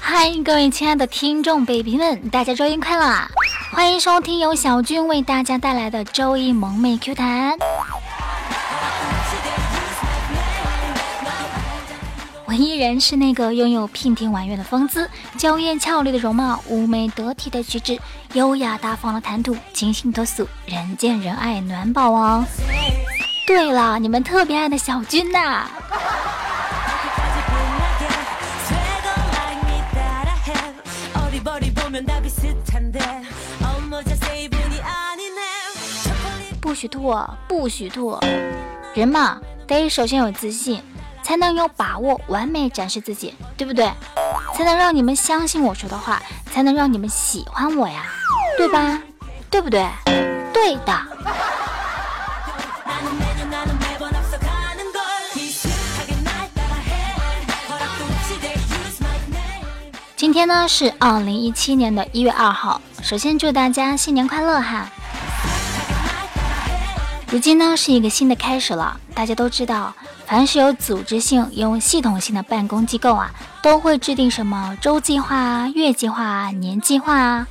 [0.00, 3.28] 嗨，各位亲爱的听众 baby 们，大家周一快乐！
[3.72, 7.56] 欢迎收听由小军为大家带来的周一萌妹 Q 弹。
[12.48, 15.06] 我依然是那个拥有娉婷婉约的风姿、
[15.36, 18.00] 娇艳俏丽的容貌、妩媚得体的举止、
[18.32, 22.42] 优雅大方的谈吐、清新脱俗、人见人爱暖宝王。
[23.46, 25.66] 对了，你们特别爱的小军呐！
[36.62, 37.14] 不许吐，
[37.46, 38.18] 不许吐！
[38.94, 40.82] 人嘛，得首先有自信。
[41.28, 43.92] 才能有把握完美展示自己，对不对？
[44.56, 48.06] 才能让你们相信我说的话，才能让你们喜欢我呀，
[48.56, 48.98] 对吧？
[49.50, 49.86] 对不对？
[50.54, 50.98] 对的。
[60.16, 64.90] 今天呢是二零一七年的一月二号，首先祝大家新年快乐哈！
[67.30, 69.94] 如今呢是一个新的开始了，大家都知道。
[70.24, 73.30] 凡是有组织性、有系统性的办公机构啊，
[73.62, 77.46] 都会制定什么周计划啊、月计划啊、年计划啊。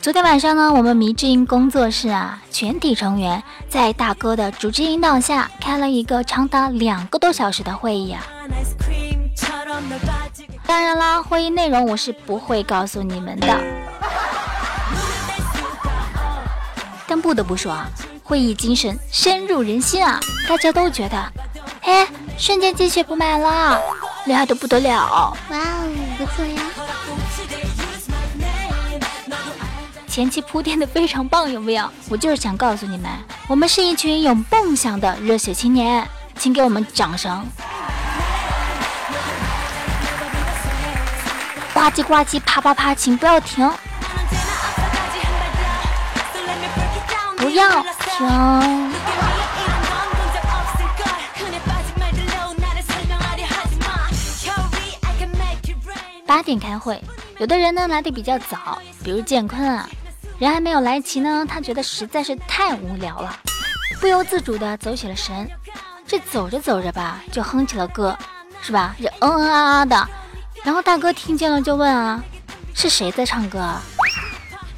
[0.00, 8.26] 昨天晚上呢，我们迷之音工作室啊，全体成员在大哥的组织引导下，开了一个长达两个多小时的会议啊。
[10.66, 13.60] 当然啦，会议内容我是不会告诉你们的，
[17.28, 17.86] 不得不说啊。
[18.24, 20.18] 会议精神深入人心啊！
[20.48, 21.32] 大家都觉得，
[21.82, 22.06] 哎，
[22.38, 23.78] 瞬间鸡血不满了，
[24.24, 25.36] 厉害的不得了！
[25.50, 26.62] 哇哦，不错呀！
[30.06, 31.86] 前期铺垫的非常棒，有没有？
[32.08, 33.10] 我就是想告诉你们，
[33.46, 37.44] 我们是一群有梦想的热血青年，请给我们掌声！
[41.74, 43.70] 呱唧呱唧，啪啪啪，请不要停！
[47.48, 47.82] 不要。
[56.26, 57.02] 八点开会，
[57.38, 59.88] 有的人呢来的比较早，比如建坤啊，
[60.38, 63.34] 人还没有来齐呢，他觉得实在是太无聊了，
[63.98, 65.48] 不由自主的走起了神。
[66.06, 68.14] 这走着走着吧，就哼起了歌，
[68.60, 68.94] 是吧？
[69.00, 70.08] 这嗯嗯啊啊的。
[70.62, 72.22] 然后大哥听见了就问啊，
[72.74, 73.74] 是谁在唱歌？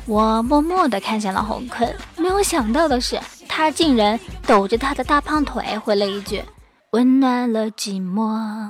[0.06, 6.44] 我默默地看向了洪坤，没有想到的是，他竟然抖着他的大胖腿回了一句
[6.92, 8.69] ：“温暖了寂寞。”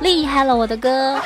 [0.00, 1.20] 厉害了，我的哥！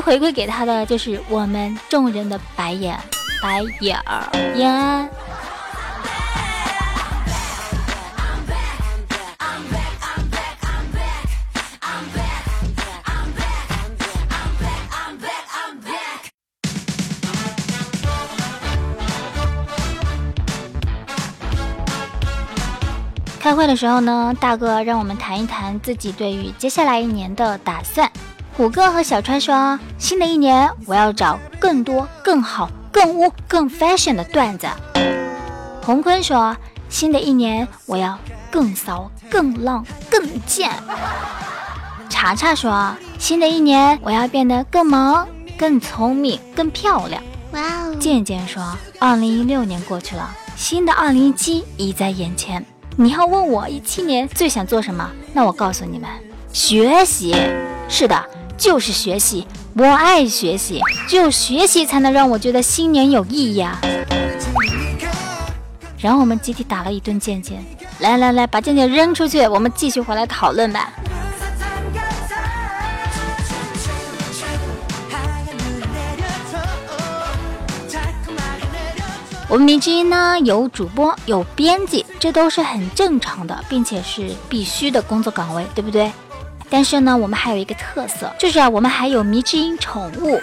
[0.00, 2.98] 回馈给他的就是我们众人的白眼，
[3.42, 5.08] 白眼儿耶。
[23.38, 28.10] 开会的时候呢，大哥让我们谈一谈自己对于接下来一年的打算。
[28.56, 34.66] 虎哥和小川说：“新的一年，我要找更多、更好、更污、更 fashion 的段子。”
[35.84, 36.56] 洪坤说
[36.88, 38.18] ：“新的一年，我要
[38.50, 40.70] 更骚、更浪、更贱。”
[42.08, 45.28] 查查说：“新的一年，我要变得更萌、
[45.58, 47.94] 更聪明、更漂亮。”哇哦！
[48.00, 52.64] 健健说：“二零一六年过去了，新的二零一七已在眼前。
[52.96, 55.10] 你要问我一七年最想做什么？
[55.34, 56.08] 那我告诉你们，
[56.54, 57.36] 学习。
[57.86, 58.18] 是的。”
[58.56, 63.78] 就是学习，我爱学习，只有学习才能让我觉得新年有意义啊！
[65.98, 67.64] 然后我们集体打了一顿健健，
[67.98, 70.90] 来来来，把健健扔出去，我们继续回来讨论吧。
[79.48, 86.10] 我们迷之音呢，有主播，有编辑，这都是很正常的，并且是必须的工作岗位，对不对？
[86.68, 90.40] 但是呢，我们还有一个特色，就是啊，我们还有迷之音宠物。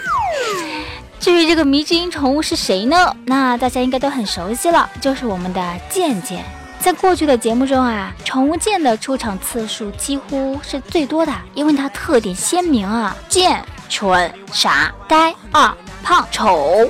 [1.20, 3.14] 至于这个迷之音宠物是谁呢？
[3.24, 6.44] 那大家应该都很熟悉了，就是我们的健健。
[6.78, 16.86] 在过去的节目中啊，宠物健的出场次数几乎是最多的，因为它特点鲜明啊，健、蠢、傻、呆、二、胖、丑。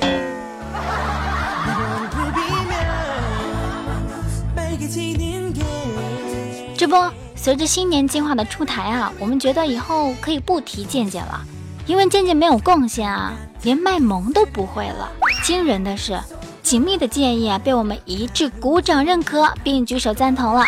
[6.77, 6.97] 这不，
[7.45, 11.39] 随着新年计划的出台啊，我们觉得以后可以不提健健了，
[11.85, 15.07] 因为健健没有贡献啊，连卖萌都不会了。
[15.43, 16.19] 惊人的是。
[16.63, 20.63] 锦觅的建议啊，被我们一致鼓掌认可，并举手赞同了。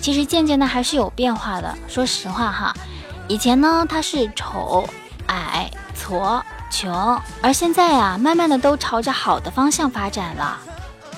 [0.00, 1.76] 其实渐渐呢还是有变化的。
[1.88, 2.74] 说实话哈，
[3.28, 4.88] 以前呢他是丑、
[5.26, 6.40] 矮、矬、
[6.70, 10.58] 穷，而现在啊，慢慢的都朝着好的方向发展了，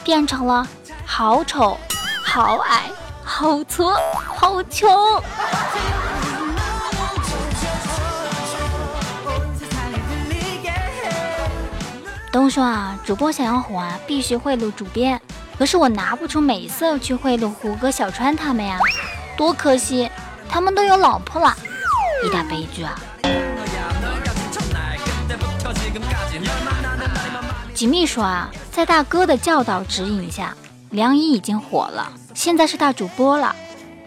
[0.04, 0.66] 变成了
[1.06, 1.78] 好丑、
[2.22, 2.90] 好矮、
[3.24, 4.88] 好矬、好穷。
[12.30, 15.20] 都说啊，主播想要火啊，必须贿赂主编。
[15.56, 18.76] 可是我拿不出美色去贿赂胡歌、小川他们呀，
[19.36, 20.10] 多可惜，
[20.48, 21.56] 他们都有老婆了，
[22.24, 22.98] 一大悲剧啊！
[27.72, 30.52] 锦觅说啊，在大哥的教导指引下，
[30.90, 33.54] 梁一已经火了，现在是大主播了；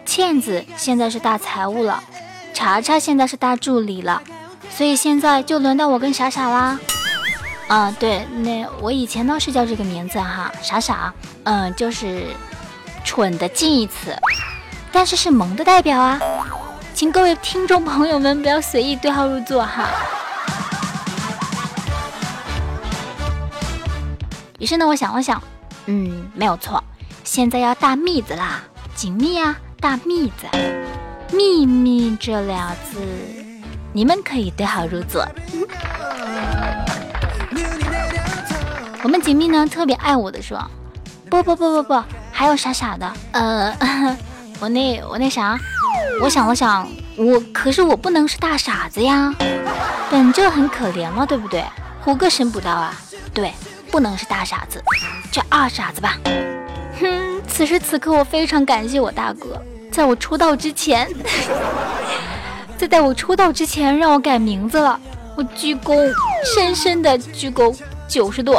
[0.04, 2.02] 倩子现在是大财务了；
[2.52, 4.22] 查查现在是大助理了，
[4.70, 6.78] 所以现在就轮到我跟傻傻啦。
[7.66, 12.26] 啊，对，那我以前呢是叫这个名字哈，傻傻，嗯，就是
[13.04, 14.14] 蠢的近义词，
[14.92, 16.20] 但是是萌的代表啊，
[16.92, 19.88] 请各位听众朋友们不要随意对号入座哈。
[24.58, 25.40] 于是呢，我想了想，
[25.86, 26.82] 嗯，没有错，
[27.22, 28.60] 现在要大蜜子啦，
[28.94, 30.46] 锦觅啊，大蜜子，
[31.32, 32.98] 秘密这俩字，
[33.92, 35.24] 你们可以对号入座。
[39.04, 40.60] 我们锦觅呢特别爱我的说，
[41.30, 43.72] 不不不不不，还有傻傻的，呃，
[44.58, 45.56] 我那我那啥，
[46.20, 49.32] 我想了想，我可是我不能是大傻子呀，
[50.10, 51.62] 本就很可怜了，对不对？
[52.00, 52.92] 虎哥神补刀啊，
[53.32, 53.52] 对，
[53.90, 54.82] 不能是大傻子，
[55.30, 56.18] 叫二傻子吧。
[57.00, 61.08] 哼，此时此刻我非常感谢我大哥，在我出道之前，
[62.76, 64.98] 在 在我出道之前让我改名字了，
[65.36, 66.12] 我鞠躬，
[66.54, 67.76] 深深的鞠躬
[68.06, 68.54] 九十度。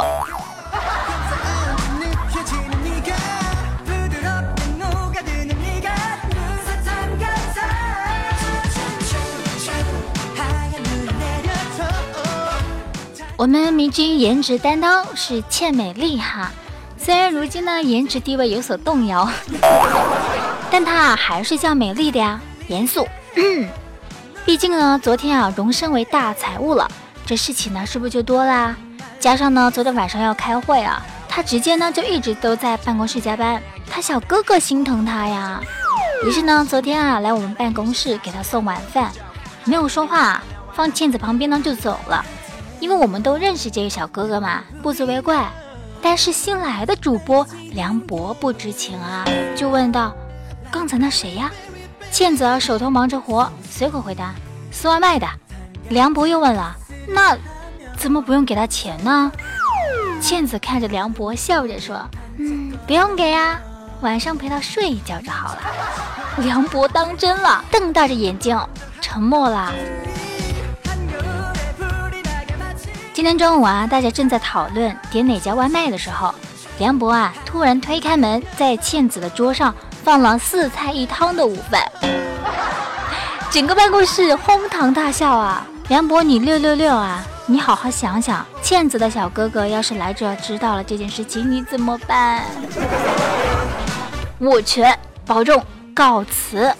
[13.40, 16.50] 我们迷君颜值担当是倩美丽哈，
[16.98, 19.26] 虽然如今呢颜值地位有所动摇，
[20.70, 22.38] 但她还是叫美丽的呀，
[22.68, 23.08] 严肃。
[24.44, 26.86] 毕竟呢，昨天啊荣升为大财务了，
[27.24, 28.76] 这事情呢是不是就多啦？
[29.18, 35.58] 加上呢昨天晚上要开会啊，她直接呢就一直都在办公室加班，她小哥哥心疼她呀，
[36.26, 39.10] 于是呢昨天啊来我们办公室给她送晚饭，
[39.64, 40.42] 没有说话，
[40.74, 42.22] 放倩子旁边呢就走了。
[42.80, 45.48] 因为我们都认识这个小哥哥嘛，不足为怪。
[46.02, 49.24] 但是新来的主播梁博不知情啊，
[49.54, 50.14] 就问道
[50.72, 51.50] ：“刚才那谁呀？”
[52.10, 54.34] 倩子手头忙着活，随口回答
[54.72, 55.28] ：“送外卖的。”
[55.90, 56.74] 梁博又问了
[57.06, 57.36] ：“那
[57.98, 59.30] 怎么不用给他钱呢？”
[60.22, 62.08] 倩子看着梁博，笑着说
[62.38, 63.60] ：“嗯，不用给呀，
[64.00, 65.60] 晚上陪他睡一觉就好了。
[66.42, 68.58] ”梁博当真了，瞪大着眼睛，
[69.02, 69.70] 沉默了。
[73.20, 76.34] 今天中午啊，大家正在讨论点哪家外卖的时候，
[76.78, 81.82] 梁博啊突然推开门，在倩子的桌上放了四菜一汤的午饭，
[83.52, 85.66] 整个办公室哄堂大笑啊！
[85.88, 87.22] 梁博，你六六六啊！
[87.44, 92.46] 你好好想想，倩子的小哥哥要是来这知道了这件事情，你怎么办？
[94.38, 95.62] 我全保重，
[95.94, 96.74] 告辞。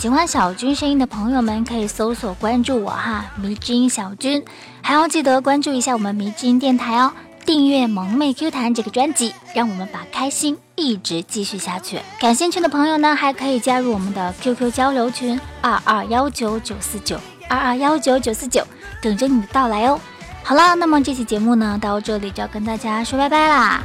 [0.00, 4.42] 喜欢小军声音的朋友们可以搜索关注我哈，迷之音小军，
[4.80, 7.12] 还要记得关注一下我们迷之音电台哦，
[7.44, 12.00] 订阅萌妹 Q 弹这个专辑，让我们把开心一直继续下去。
[12.18, 18.66] 感兴趣的朋友呢，还可以加入我们的 QQ 交流群二二幺九九四九二二幺九九四九，
[19.02, 20.00] 等着你的到来哦。
[20.42, 23.82] 好了，那么这期节目呢，到这里就要跟大家说拜拜啦。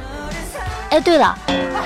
[0.96, 1.38] 哎，对了。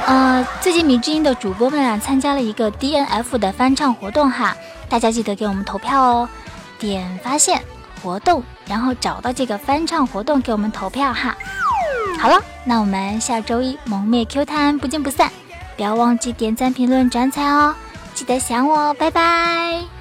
[0.06, 4.56] 呃，最近迷之音的主播们啊，参加了一个 D N F 的翻唱活动哈，
[4.88, 6.28] 大家记得给我们投票哦。
[6.78, 7.60] 点发现
[8.00, 11.36] 活动，然后找到这个翻唱活动给我们投票哈。
[12.20, 15.28] 好了，那我们下周一蒙面 Q 弹不见不散，
[15.76, 17.74] 不要忘记点赞、评论、转采哦！
[18.14, 19.99] 记得想我，拜拜。